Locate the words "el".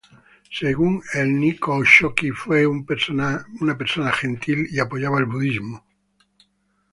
1.13-1.39, 5.19-5.25